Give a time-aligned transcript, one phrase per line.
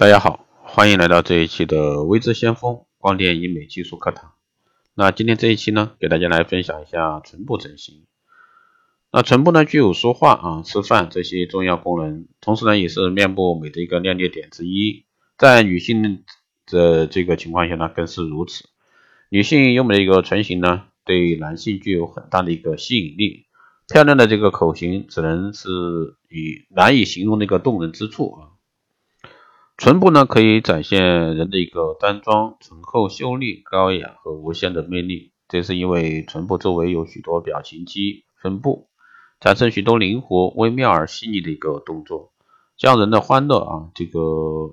[0.00, 4.32] 大家好，欢迎来到这一期的微知先锋光电医美技术课堂。
[4.94, 8.06] 那今天这一期呢，给大家来分享一下唇部整形。
[9.12, 15.04] 那唇部呢，具有说话啊、吃饭这些重要功能，同时呢，也是面部美的一个亮点点之一。
[15.36, 16.24] 在女性
[16.64, 18.70] 的这个情况下呢，更是如此。
[19.28, 23.44] 女性优美的一个唇形呢，对男性具有很大的一个吸引力。
[23.92, 25.68] 漂亮的这个口型，只能是
[26.30, 28.56] 以难以形容的一个动人之处啊。
[29.80, 31.02] 唇部呢，可以展现
[31.34, 35.32] 人的一个端庄、醇厚、秀丽、高雅和无限的魅力。
[35.48, 38.88] 这是因为唇部周围有许多表情肌分布，
[39.40, 42.30] 产生许多灵活、微妙而细腻的一个动作，
[42.76, 44.20] 将人的欢乐啊，这个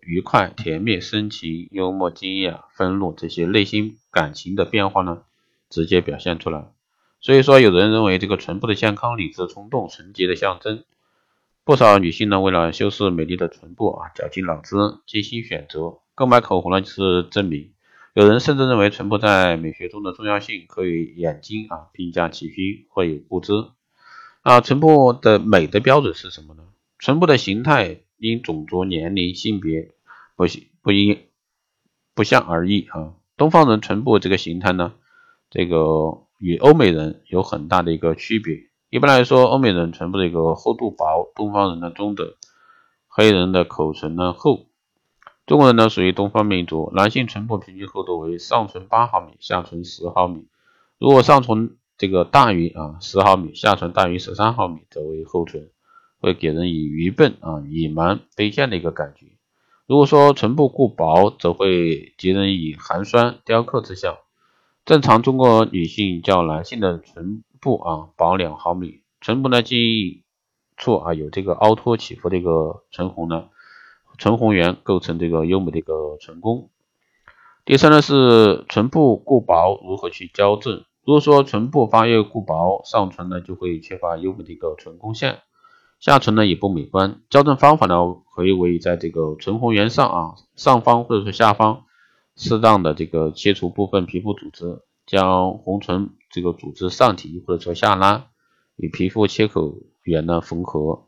[0.00, 5.24] 愉快、甜蜜、深情、幽默、惊讶、愤怒这些内心感情的变化呢，
[5.68, 6.72] 直接表现出来。
[7.20, 10.82] 所以说，有人认为这个唇部的健康、理智、冲动、纯洁的象征。
[11.64, 16.00] 不少女性呢，为了修饰美丽的唇部啊，绞尽脑汁、精心选择。
[16.14, 17.72] 购买口红呢，就是证明。
[18.12, 23.52] 有人甚至认为唇部在美学中的重要性可与眼睛啊并驾齐驱，或有不知。
[24.42, 26.64] 啊，唇部的美的标准是什么呢？
[26.98, 29.94] 唇部的形态因种族、年龄、性别
[30.36, 30.44] 不
[30.82, 31.18] 不一
[32.14, 33.14] 不相而异啊。
[33.36, 34.92] 东方人唇部这个形态呢，
[35.50, 36.20] 这个。
[36.40, 38.68] 与欧美人有很大的一个区别。
[38.94, 42.32] 一般来说，欧美人唇部的一个厚度薄，东方人的中等，
[43.08, 44.66] 黑人的口唇呢厚。
[45.46, 50.46] 中国人呢属于东方民族，男性唇部平均厚度为上唇八毫米，下唇十毫米。
[51.00, 55.70] 如果上唇这个大于啊十毫米，下唇大于十三毫米，则为厚唇，
[56.20, 59.26] 会给人以愚笨啊野蛮卑贱的一个感觉。
[59.88, 64.18] 如果说唇部过薄，则会给人以寒酸雕刻之象。
[64.84, 70.22] 正常中国女性较男性的唇部啊薄两毫米，唇部呢记忆
[70.76, 73.46] 处啊有这个凹凸起伏的一个唇红呢，
[74.18, 76.68] 唇红缘构成这个优美的一个唇弓。
[77.64, 80.84] 第三呢是唇部过薄如何去矫正？
[81.04, 85.38] 如果说唇部发育过薄，上唇呢就会缺乏优美的一个唇弓线，
[85.98, 87.22] 下唇呢也不美观。
[87.30, 87.96] 矫正方法呢
[88.34, 91.84] 可以为在这个唇红缘上啊上方或者说下方。
[92.36, 98.26] 适当的这个切除部分皮肤组织，将红唇这个组织上提或者说下拉，
[98.74, 99.72] 与皮肤切口
[100.02, 101.06] 缘呢缝合。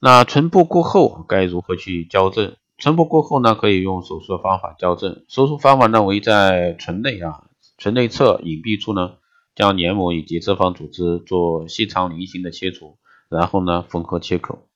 [0.00, 2.56] 那唇部过厚该如何去矫正？
[2.76, 5.24] 唇部过厚呢，可以用手术的方法矫正。
[5.28, 7.44] 手术方法呢为在唇内啊
[7.76, 9.18] 唇内侧隐蔽处呢，
[9.54, 12.98] 将黏膜以及脂肪组织做细长菱形的切除，
[13.28, 14.66] 然后呢缝合切口。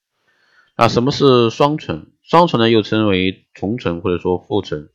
[0.77, 2.13] 那什么是双唇？
[2.23, 4.89] 双唇呢，又称为重唇或者说复唇，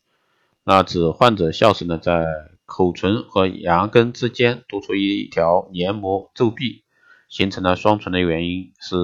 [0.64, 2.25] 那指患者笑时呢，在
[2.67, 6.83] 口唇和牙根之间多出一条黏膜皱壁，
[7.29, 8.95] 形成了双唇的原因是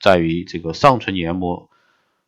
[0.00, 1.68] 在于这个上唇黏膜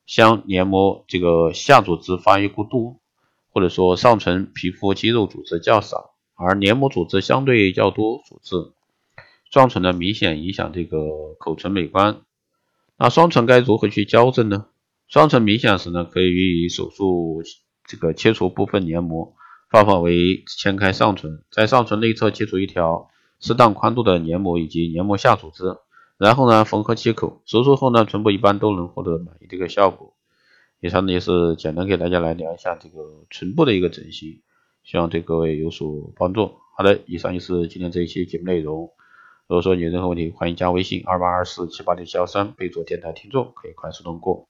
[0.07, 3.01] 相黏膜这个下组织发育过多，
[3.49, 8.73] 或者说上唇皮肤肌肉组织较少，而黏膜组织相对较多组织，
[9.51, 10.99] 双唇呢明显影响这个
[11.39, 12.21] 口唇美观。
[12.99, 14.67] 那双唇该如何去矫正呢？
[15.09, 17.43] 双唇明显时呢，可以予以手术
[17.85, 19.35] 这个切除部分黏膜，
[19.71, 23.09] 方法为切开上唇，在上唇内侧切除一条
[23.39, 25.77] 适当宽度的黏膜以及黏膜下组织，
[26.19, 27.41] 然后呢缝合切口。
[27.47, 30.17] 手术后呢，唇部一般都能获得满意的一个效果。
[30.81, 34.43] 以上呢也是简单给大家来聊一下这个唇部的一个整形，
[34.83, 36.51] 希望对各位有所帮助。
[36.77, 38.91] 好的，以上就是今天这一期节目内容。
[39.47, 44.49] 如果说你有任何问题，欢迎加微信二八二四七八六七幺三，备注电台听众，可以快速通过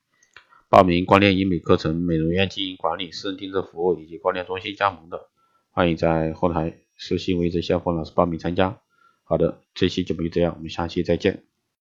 [0.70, 5.28] 报名光电医美课程、美容院经营管理、私人定制服务以及光电中心加盟的，
[5.72, 8.78] 欢迎在后台私信位置下方老师报名参加。
[9.24, 11.42] 好的，这期节目就这样，我们下期再见。